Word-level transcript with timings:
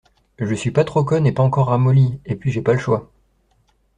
Je 0.39 0.55
suis 0.55 0.71
pas 0.71 0.83
trop 0.83 1.03
conne 1.03 1.27
et 1.27 1.31
pas 1.31 1.43
encore 1.43 1.67
ramollie. 1.67 2.19
Et 2.25 2.35
puis 2.35 2.51
j’ai 2.51 2.63
pas 2.63 2.73
le 2.73 2.79
choix. 2.79 3.11